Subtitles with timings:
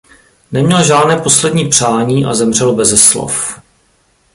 [0.51, 3.61] Neměl žádné poslední přání a zemřel beze slov.